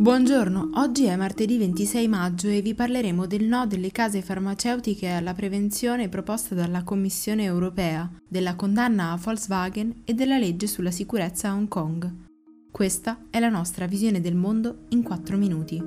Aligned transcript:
Buongiorno, 0.00 0.70
oggi 0.74 1.06
è 1.06 1.16
martedì 1.16 1.58
26 1.58 2.06
maggio 2.06 2.46
e 2.46 2.62
vi 2.62 2.72
parleremo 2.72 3.26
del 3.26 3.42
no 3.42 3.66
delle 3.66 3.90
case 3.90 4.22
farmaceutiche 4.22 5.08
alla 5.08 5.34
prevenzione 5.34 6.08
proposta 6.08 6.54
dalla 6.54 6.84
Commissione 6.84 7.42
europea, 7.42 8.08
della 8.28 8.54
condanna 8.54 9.10
a 9.10 9.16
Volkswagen 9.16 10.02
e 10.04 10.14
della 10.14 10.38
legge 10.38 10.68
sulla 10.68 10.92
sicurezza 10.92 11.48
a 11.48 11.54
Hong 11.54 11.66
Kong. 11.66 12.12
Questa 12.70 13.24
è 13.28 13.40
la 13.40 13.48
nostra 13.48 13.86
visione 13.86 14.20
del 14.20 14.36
mondo 14.36 14.84
in 14.90 15.02
4 15.02 15.36
minuti. 15.36 15.82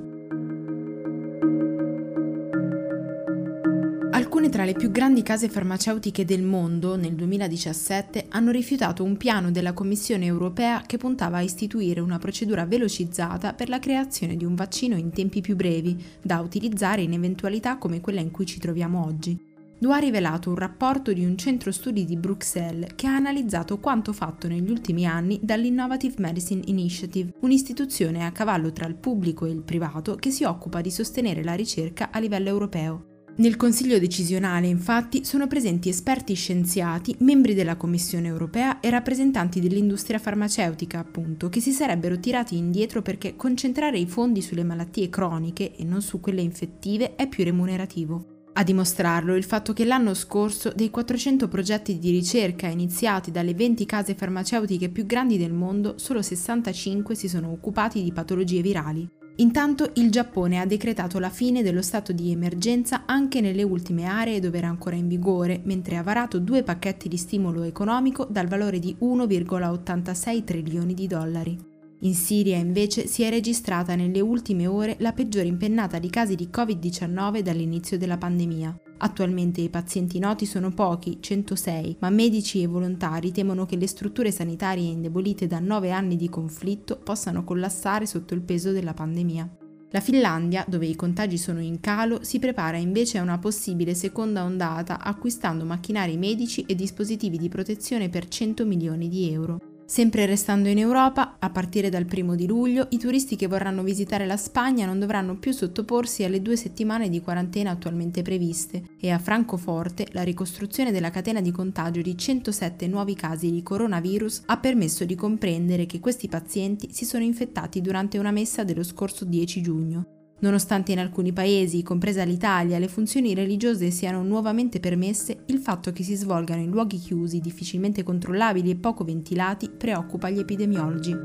Alcune 4.32 4.48
tra 4.48 4.64
le 4.64 4.72
più 4.72 4.90
grandi 4.90 5.22
case 5.22 5.50
farmaceutiche 5.50 6.24
del 6.24 6.40
mondo 6.40 6.96
nel 6.96 7.12
2017 7.12 8.28
hanno 8.30 8.50
rifiutato 8.50 9.04
un 9.04 9.18
piano 9.18 9.50
della 9.50 9.74
Commissione 9.74 10.24
europea 10.24 10.80
che 10.86 10.96
puntava 10.96 11.36
a 11.36 11.42
istituire 11.42 12.00
una 12.00 12.16
procedura 12.16 12.64
velocizzata 12.64 13.52
per 13.52 13.68
la 13.68 13.78
creazione 13.78 14.34
di 14.34 14.46
un 14.46 14.54
vaccino 14.54 14.96
in 14.96 15.10
tempi 15.10 15.42
più 15.42 15.54
brevi, 15.54 16.02
da 16.22 16.40
utilizzare 16.40 17.02
in 17.02 17.12
eventualità 17.12 17.76
come 17.76 18.00
quella 18.00 18.20
in 18.20 18.30
cui 18.30 18.46
ci 18.46 18.58
troviamo 18.58 19.04
oggi. 19.04 19.38
Lo 19.80 19.92
ha 19.92 19.98
rivelato 19.98 20.48
un 20.48 20.56
rapporto 20.56 21.12
di 21.12 21.26
un 21.26 21.36
centro 21.36 21.70
studi 21.70 22.06
di 22.06 22.16
Bruxelles 22.16 22.92
che 22.96 23.06
ha 23.06 23.14
analizzato 23.14 23.80
quanto 23.80 24.14
fatto 24.14 24.48
negli 24.48 24.70
ultimi 24.70 25.04
anni 25.04 25.40
dall'Innovative 25.42 26.14
Medicine 26.16 26.62
Initiative, 26.68 27.34
un'istituzione 27.40 28.24
a 28.24 28.32
cavallo 28.32 28.72
tra 28.72 28.86
il 28.86 28.94
pubblico 28.94 29.44
e 29.44 29.50
il 29.50 29.60
privato 29.60 30.14
che 30.14 30.30
si 30.30 30.44
occupa 30.44 30.80
di 30.80 30.90
sostenere 30.90 31.44
la 31.44 31.52
ricerca 31.52 32.08
a 32.10 32.18
livello 32.18 32.48
europeo. 32.48 33.10
Nel 33.34 33.56
Consiglio 33.56 33.98
decisionale, 33.98 34.66
infatti, 34.66 35.24
sono 35.24 35.46
presenti 35.46 35.88
esperti 35.88 36.34
scienziati, 36.34 37.16
membri 37.20 37.54
della 37.54 37.76
Commissione 37.76 38.28
europea 38.28 38.78
e 38.80 38.90
rappresentanti 38.90 39.58
dell'industria 39.58 40.18
farmaceutica, 40.18 40.98
appunto, 40.98 41.48
che 41.48 41.60
si 41.60 41.72
sarebbero 41.72 42.20
tirati 42.20 42.58
indietro 42.58 43.00
perché 43.00 43.34
concentrare 43.34 43.98
i 43.98 44.06
fondi 44.06 44.42
sulle 44.42 44.64
malattie 44.64 45.08
croniche 45.08 45.74
e 45.74 45.82
non 45.82 46.02
su 46.02 46.20
quelle 46.20 46.42
infettive 46.42 47.14
è 47.14 47.26
più 47.26 47.42
remunerativo. 47.42 48.26
A 48.52 48.62
dimostrarlo 48.64 49.34
il 49.34 49.44
fatto 49.44 49.72
che 49.72 49.86
l'anno 49.86 50.12
scorso 50.12 50.70
dei 50.74 50.90
400 50.90 51.48
progetti 51.48 51.98
di 51.98 52.10
ricerca 52.10 52.66
iniziati 52.66 53.30
dalle 53.30 53.54
20 53.54 53.86
case 53.86 54.14
farmaceutiche 54.14 54.90
più 54.90 55.06
grandi 55.06 55.38
del 55.38 55.54
mondo, 55.54 55.94
solo 55.96 56.20
65 56.20 57.14
si 57.14 57.28
sono 57.28 57.50
occupati 57.50 58.02
di 58.02 58.12
patologie 58.12 58.60
virali. 58.60 59.08
Intanto 59.36 59.90
il 59.94 60.10
Giappone 60.10 60.60
ha 60.60 60.66
decretato 60.66 61.18
la 61.18 61.30
fine 61.30 61.62
dello 61.62 61.82
stato 61.82 62.12
di 62.12 62.30
emergenza 62.30 63.04
anche 63.06 63.40
nelle 63.40 63.62
ultime 63.62 64.04
aree 64.04 64.40
dove 64.40 64.58
era 64.58 64.68
ancora 64.68 64.96
in 64.96 65.08
vigore, 65.08 65.60
mentre 65.64 65.96
ha 65.96 66.02
varato 66.02 66.38
due 66.38 66.62
pacchetti 66.62 67.08
di 67.08 67.16
stimolo 67.16 67.62
economico 67.62 68.26
dal 68.28 68.46
valore 68.46 68.78
di 68.78 68.94
1,86 69.00 70.44
trilioni 70.44 70.94
di 70.94 71.06
dollari. 71.06 71.71
In 72.04 72.14
Siria 72.14 72.56
invece 72.56 73.06
si 73.06 73.22
è 73.22 73.30
registrata 73.30 73.94
nelle 73.94 74.18
ultime 74.18 74.66
ore 74.66 74.96
la 74.98 75.12
peggiore 75.12 75.46
impennata 75.46 76.00
di 76.00 76.10
casi 76.10 76.34
di 76.34 76.48
Covid-19 76.52 77.38
dall'inizio 77.42 77.96
della 77.96 78.18
pandemia. 78.18 78.76
Attualmente 78.98 79.60
i 79.60 79.68
pazienti 79.68 80.18
noti 80.18 80.44
sono 80.44 80.70
pochi, 80.70 81.18
106, 81.20 81.98
ma 82.00 82.10
medici 82.10 82.60
e 82.60 82.66
volontari 82.66 83.30
temono 83.30 83.66
che 83.66 83.76
le 83.76 83.86
strutture 83.86 84.32
sanitarie 84.32 84.90
indebolite 84.90 85.46
da 85.46 85.60
nove 85.60 85.92
anni 85.92 86.16
di 86.16 86.28
conflitto 86.28 86.96
possano 86.96 87.44
collassare 87.44 88.04
sotto 88.04 88.34
il 88.34 88.42
peso 88.42 88.72
della 88.72 88.94
pandemia. 88.94 89.58
La 89.90 90.00
Finlandia, 90.00 90.64
dove 90.66 90.86
i 90.86 90.96
contagi 90.96 91.38
sono 91.38 91.60
in 91.60 91.78
calo, 91.78 92.24
si 92.24 92.40
prepara 92.40 92.78
invece 92.78 93.18
a 93.18 93.22
una 93.22 93.38
possibile 93.38 93.94
seconda 93.94 94.42
ondata 94.42 95.00
acquistando 95.00 95.64
macchinari 95.64 96.16
medici 96.16 96.64
e 96.66 96.74
dispositivi 96.74 97.38
di 97.38 97.48
protezione 97.48 98.08
per 98.08 98.26
100 98.26 98.66
milioni 98.66 99.08
di 99.08 99.30
euro. 99.30 99.71
Sempre 99.84 100.26
restando 100.26 100.68
in 100.68 100.78
Europa, 100.78 101.36
a 101.38 101.50
partire 101.50 101.90
dal 101.90 102.06
primo 102.06 102.34
di 102.34 102.46
luglio, 102.46 102.86
i 102.90 102.98
turisti 102.98 103.36
che 103.36 103.46
vorranno 103.46 103.82
visitare 103.82 104.26
la 104.26 104.36
Spagna 104.36 104.86
non 104.86 104.98
dovranno 104.98 105.36
più 105.36 105.52
sottoporsi 105.52 106.24
alle 106.24 106.40
due 106.40 106.56
settimane 106.56 107.08
di 107.08 107.20
quarantena 107.20 107.70
attualmente 107.70 108.22
previste 108.22 108.82
e 108.98 109.10
a 109.10 109.18
Francoforte 109.18 110.08
la 110.12 110.22
ricostruzione 110.22 110.92
della 110.92 111.10
catena 111.10 111.40
di 111.40 111.50
contagio 111.50 112.00
di 112.00 112.16
107 112.16 112.86
nuovi 112.86 113.14
casi 113.14 113.50
di 113.50 113.62
coronavirus 113.62 114.42
ha 114.46 114.58
permesso 114.58 115.04
di 115.04 115.14
comprendere 115.14 115.86
che 115.86 116.00
questi 116.00 116.28
pazienti 116.28 116.88
si 116.92 117.04
sono 117.04 117.24
infettati 117.24 117.80
durante 117.80 118.18
una 118.18 118.30
messa 118.30 118.64
dello 118.64 118.82
scorso 118.82 119.24
10 119.24 119.60
giugno. 119.60 120.21
Nonostante 120.42 120.90
in 120.90 120.98
alcuni 120.98 121.32
paesi, 121.32 121.84
compresa 121.84 122.24
l'Italia, 122.24 122.80
le 122.80 122.88
funzioni 122.88 123.32
religiose 123.32 123.92
siano 123.92 124.24
nuovamente 124.24 124.80
permesse, 124.80 125.44
il 125.46 125.58
fatto 125.58 125.92
che 125.92 126.02
si 126.02 126.16
svolgano 126.16 126.60
in 126.60 126.70
luoghi 126.70 126.98
chiusi, 126.98 127.38
difficilmente 127.38 128.02
controllabili 128.02 128.70
e 128.70 128.76
poco 128.76 129.04
ventilati 129.04 129.70
preoccupa 129.70 130.30
gli 130.30 130.40
epidemiologi. 130.40 131.16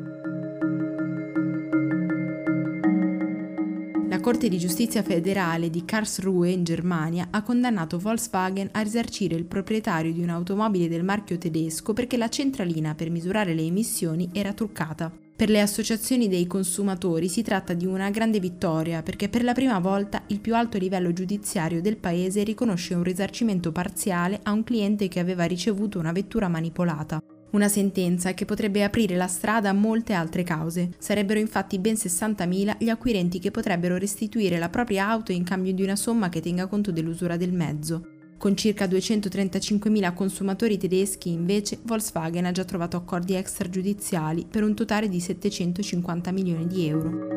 La 4.07 4.19
Corte 4.19 4.49
di 4.49 4.59
giustizia 4.59 5.01
federale 5.01 5.71
di 5.71 5.83
Karlsruhe 5.83 6.51
in 6.51 6.63
Germania 6.63 7.29
ha 7.31 7.41
condannato 7.41 7.97
Volkswagen 7.97 8.69
a 8.71 8.81
risarcire 8.81 9.33
il 9.33 9.45
proprietario 9.45 10.13
di 10.13 10.21
un'automobile 10.21 10.87
del 10.87 11.03
marchio 11.03 11.39
tedesco 11.39 11.93
perché 11.93 12.17
la 12.17 12.29
centralina 12.29 12.93
per 12.93 13.09
misurare 13.09 13.55
le 13.55 13.63
emissioni 13.63 14.29
era 14.31 14.53
truccata. 14.53 15.26
Per 15.37 15.51
le 15.51 15.61
associazioni 15.61 16.27
dei 16.27 16.47
consumatori 16.47 17.29
si 17.29 17.43
tratta 17.43 17.75
di 17.75 17.85
una 17.85 18.09
grande 18.09 18.39
vittoria 18.39 19.03
perché 19.03 19.29
per 19.29 19.43
la 19.43 19.53
prima 19.53 19.77
volta 19.77 20.23
il 20.29 20.39
più 20.39 20.55
alto 20.55 20.79
livello 20.79 21.13
giudiziario 21.13 21.79
del 21.79 21.97
paese 21.97 22.41
riconosce 22.41 22.95
un 22.95 23.03
risarcimento 23.03 23.71
parziale 23.71 24.39
a 24.41 24.51
un 24.51 24.63
cliente 24.63 25.07
che 25.07 25.19
aveva 25.19 25.43
ricevuto 25.43 25.99
una 25.99 26.11
vettura 26.11 26.47
manipolata. 26.47 27.21
Una 27.51 27.67
sentenza 27.67 28.33
che 28.33 28.45
potrebbe 28.45 28.83
aprire 28.83 29.15
la 29.15 29.27
strada 29.27 29.69
a 29.69 29.73
molte 29.73 30.13
altre 30.13 30.41
cause. 30.41 30.93
Sarebbero 30.97 31.39
infatti 31.39 31.77
ben 31.77 31.93
60.000 31.93 32.77
gli 32.79 32.89
acquirenti 32.89 33.37
che 33.37 33.51
potrebbero 33.51 33.97
restituire 33.97 34.57
la 34.57 34.69
propria 34.69 35.07
auto 35.07 35.31
in 35.31 35.43
cambio 35.43 35.71
di 35.71 35.83
una 35.83 35.95
somma 35.95 36.29
che 36.29 36.41
tenga 36.41 36.65
conto 36.65 36.91
dell'usura 36.91 37.37
del 37.37 37.53
mezzo. 37.53 38.16
Con 38.37 38.55
circa 38.55 38.85
235.000 38.85 40.13
consumatori 40.13 40.77
tedeschi, 40.77 41.31
invece, 41.31 41.79
Volkswagen 41.81 42.45
ha 42.45 42.51
già 42.51 42.63
trovato 42.63 42.95
accordi 42.95 43.33
extragiudiziali 43.33 44.45
per 44.49 44.63
un 44.63 44.75
totale 44.75 45.09
di 45.09 45.19
750 45.19 46.31
milioni 46.31 46.67
di 46.67 46.87
euro. 46.87 47.35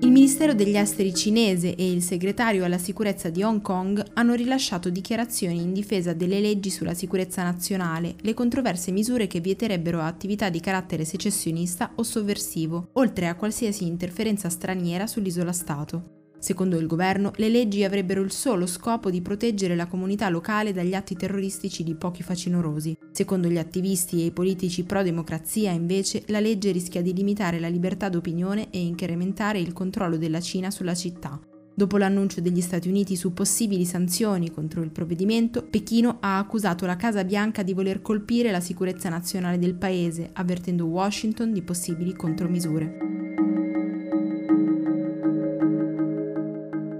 Il 0.00 0.10
Ministero 0.10 0.54
degli 0.54 0.76
Esteri 0.76 1.12
cinese 1.12 1.74
e 1.74 1.90
il 1.90 2.02
segretario 2.02 2.64
alla 2.64 2.78
sicurezza 2.78 3.30
di 3.30 3.42
Hong 3.42 3.62
Kong 3.62 4.04
hanno 4.12 4.34
rilasciato 4.34 4.88
dichiarazioni 4.88 5.60
in 5.60 5.72
difesa 5.72 6.12
delle 6.12 6.38
leggi 6.38 6.70
sulla 6.70 6.94
sicurezza 6.94 7.42
nazionale, 7.42 8.14
le 8.20 8.34
controverse 8.34 8.92
misure 8.92 9.26
che 9.26 9.40
vieterebbero 9.40 10.00
attività 10.00 10.50
di 10.50 10.60
carattere 10.60 11.04
secessionista 11.04 11.92
o 11.96 12.02
sovversivo, 12.04 12.90
oltre 12.92 13.26
a 13.26 13.34
qualsiasi 13.34 13.86
interferenza 13.86 14.48
straniera 14.48 15.08
sull'isola 15.08 15.52
Stato. 15.52 16.21
Secondo 16.42 16.76
il 16.76 16.88
governo, 16.88 17.30
le 17.36 17.48
leggi 17.48 17.84
avrebbero 17.84 18.20
il 18.20 18.32
solo 18.32 18.66
scopo 18.66 19.12
di 19.12 19.20
proteggere 19.20 19.76
la 19.76 19.86
comunità 19.86 20.28
locale 20.28 20.72
dagli 20.72 20.92
atti 20.92 21.14
terroristici 21.14 21.84
di 21.84 21.94
pochi 21.94 22.24
facinorosi. 22.24 22.98
Secondo 23.12 23.46
gli 23.46 23.58
attivisti 23.58 24.22
e 24.22 24.24
i 24.24 24.30
politici 24.32 24.82
pro-democrazia, 24.82 25.70
invece, 25.70 26.24
la 26.26 26.40
legge 26.40 26.72
rischia 26.72 27.00
di 27.00 27.14
limitare 27.14 27.60
la 27.60 27.68
libertà 27.68 28.08
d'opinione 28.08 28.70
e 28.70 28.80
incrementare 28.80 29.60
il 29.60 29.72
controllo 29.72 30.16
della 30.16 30.40
Cina 30.40 30.72
sulla 30.72 30.96
città. 30.96 31.38
Dopo 31.72 31.96
l'annuncio 31.96 32.40
degli 32.40 32.60
Stati 32.60 32.88
Uniti 32.88 33.14
su 33.14 33.32
possibili 33.32 33.84
sanzioni 33.84 34.50
contro 34.50 34.82
il 34.82 34.90
provvedimento, 34.90 35.62
Pechino 35.62 36.16
ha 36.18 36.38
accusato 36.38 36.86
la 36.86 36.96
Casa 36.96 37.22
Bianca 37.22 37.62
di 37.62 37.72
voler 37.72 38.02
colpire 38.02 38.50
la 38.50 38.60
sicurezza 38.60 39.08
nazionale 39.08 39.60
del 39.60 39.74
paese, 39.74 40.30
avvertendo 40.32 40.86
Washington 40.86 41.52
di 41.52 41.62
possibili 41.62 42.14
contromisure. 42.16 43.11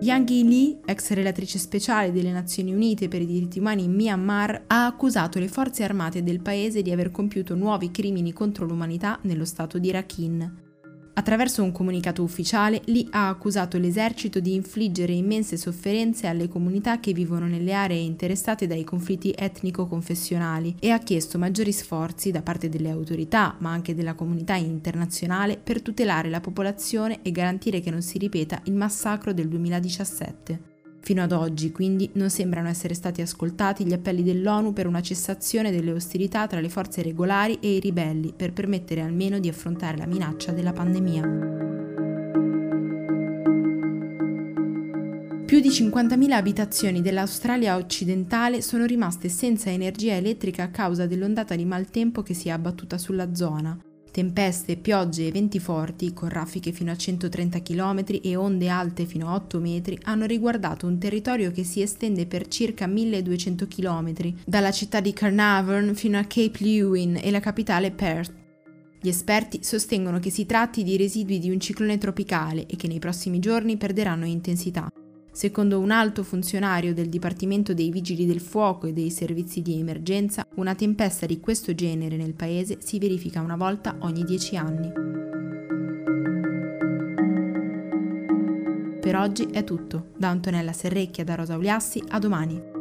Yang 0.03 0.31
Yi, 0.31 0.81
ex 0.85 1.13
relatrice 1.13 1.61
speciale 1.61 2.11
delle 2.11 2.33
Nazioni 2.33 2.75
Unite 2.75 3.07
per 3.07 3.23
i 3.23 3.27
diritti 3.27 3.61
umani 3.61 3.85
in 3.85 3.95
Myanmar, 3.95 4.65
ha 4.67 4.87
accusato 4.87 5.39
le 5.39 5.47
forze 5.47 5.85
armate 5.85 6.25
del 6.25 6.41
paese 6.41 6.83
di 6.83 6.91
aver 6.91 7.13
compiuto 7.13 7.55
nuovi 7.55 7.93
crimini 7.93 8.33
contro 8.33 8.67
l'umanità 8.67 9.21
nello 9.23 9.45
stato 9.45 9.79
di 9.79 9.93
Rakhine. 9.93 10.72
Attraverso 11.15 11.63
un 11.63 11.73
comunicato 11.73 12.23
ufficiale, 12.23 12.81
Lee 12.87 13.07
ha 13.11 13.29
accusato 13.29 13.77
l'esercito 13.77 14.41
di 14.41 14.55
infliggere 14.55 15.13
immense 15.13 15.59
sofferenze 15.59 16.27
alle 16.27 16.49
comunità 16.49 17.01
che 17.01 17.13
vivono 17.13 17.47
nelle 17.47 17.75
aree 17.75 17.99
interessate 17.99 18.67
dai 18.67 18.83
conflitti 18.83 19.35
etnico-confessionali 19.37 20.77
e 20.81 20.91
ha 20.91 20.99
chiesto 20.99 21.39
maggiori 21.39 21.73
sforzi 21.73 22.31
da 22.31 22.41
parte 22.41 22.71
delle 22.71 22.91
autorità, 22.91 23.57
ma 23.59 23.71
anche 23.71 23.95
della 23.95 24.15
comunità 24.15 24.55
internazionale, 24.55 25.59
per 25.59 25.83
tutelare 25.83 26.31
la 26.31 26.41
popolazione 26.41 27.21
e 27.21 27.31
garantire 27.31 27.81
che 27.81 27.91
non 27.91 28.01
si 28.01 28.17
ripeta 28.17 28.61
il 28.65 28.75
massacro 28.75 29.35
del 29.35 29.49
2017. 29.49 30.72
Fino 31.05 31.21
ad 31.21 31.33
oggi, 31.33 31.73
quindi, 31.73 32.11
non 32.15 32.31
sembrano 32.31 32.69
essere 32.69 32.95
stati 32.95 33.21
ascoltati 33.23 33.85
gli 33.85 33.93
appelli 33.93 34.23
dell'ONU 34.23 34.73
per 34.73 34.87
una 34.87 35.03
cessazione 35.03 35.73
delle 35.73 35.91
ostilità 35.91 36.47
tra 36.47 36.61
le 36.61 36.69
forze 36.69 37.03
regolari 37.03 37.59
e 37.61 37.75
i 37.75 37.81
ribelli 37.81 38.33
per 38.35 38.53
permettere 38.53 39.01
almeno 39.01 39.41
di 39.41 39.49
affrontare 39.49 39.97
la 39.97 40.07
minaccia 40.07 40.53
della 40.53 40.73
pandemia. 40.73 41.23
Più 45.45 45.61
di 45.61 45.69
50.000 45.69 46.31
abitazioni 46.31 47.03
dell'Australia 47.03 47.77
occidentale 47.77 48.63
sono 48.63 48.87
rimaste 48.87 49.29
senza 49.29 49.71
energia 49.71 50.15
elettrica 50.15 50.63
a 50.63 50.71
causa 50.71 51.07
dell'ondata 51.07 51.57
di 51.57 51.65
maltempo 51.65 52.23
che 52.23 52.33
si 52.33 52.47
è 52.49 52.53
abbattuta 52.53 52.97
sulla 52.97 53.35
zona. 53.35 53.77
Tempeste, 54.13 54.77
piogge 54.77 55.27
e 55.27 55.31
venti 55.33 55.59
forti, 55.59 56.13
con 56.13 56.29
raffiche 56.29 56.71
fino 56.71 56.93
a 56.93 56.97
130 56.97 57.63
km 57.63 58.05
e 58.23 58.37
onde 58.37 58.69
alte 58.69 59.07
fino 59.07 59.31
a 59.31 59.35
8 59.37 59.59
metri, 59.59 59.99
hanno 60.03 60.27
riguardato 60.27 60.87
un 60.87 60.99
territorio 60.99 61.51
che 61.51 61.65
si 61.65 61.81
estende 61.81 62.27
per 62.27 62.47
circa 62.47 62.87
1200 62.87 63.67
km, 63.67 64.35
dalla 64.45 64.71
città 64.71 65.01
di 65.01 65.15
Carnarvon 65.15 65.95
fino 65.95 66.19
a 66.19 66.25
Cape 66.25 66.59
Lewin 66.59 67.19
e 67.23 67.31
la 67.31 67.41
capitale 67.41 67.91
Perth. 67.91 68.35
Gli 69.01 69.09
esperti 69.09 69.65
sostengono 69.65 70.19
che 70.19 70.29
si 70.29 70.45
tratti 70.45 70.85
di 70.85 70.99
residui 70.99 71.39
di 71.39 71.51
un 71.51 71.59
ciclone 71.59 71.97
tropicale 71.97 72.67
e 72.67 72.77
che 72.77 72.89
nei 72.89 72.99
prossimi 72.99 73.39
giorni 73.39 73.79
perderanno 73.79 74.27
intensità. 74.27 74.92
Secondo 75.35 75.81
un 75.81 75.91
alto 75.91 76.23
funzionario 76.25 76.93
del 76.93 77.09
Dipartimento 77.09 77.73
dei 77.73 77.91
Vigili 77.91 78.27
del 78.27 78.41
Fuoco 78.41 78.87
e 78.87 78.93
dei 78.93 79.11
servizi 79.11 79.63
di 79.63 79.79
emergenza, 79.79 80.47
una 80.57 80.75
tempesta 80.75 81.25
di 81.25 81.41
questo 81.41 81.75
genere 81.75 82.17
nel 82.17 82.35
paese 82.35 82.77
si 82.81 82.99
verifica 82.99 83.41
una 83.41 83.57
volta 83.57 83.97
ogni 84.01 84.25
dieci 84.25 84.57
anni. 84.57 84.93
Per 89.01 89.17
oggi 89.17 89.45
è 89.51 89.65
tutto. 89.65 90.11
Da 90.19 90.29
Antonella 90.29 90.75
Serrecchia 90.75 91.25
da 91.25 91.35
Rosa 91.35 91.57
Uliassi, 91.57 92.03
a 92.09 92.19
domani. 92.19 92.72